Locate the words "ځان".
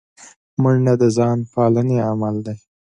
1.17-1.37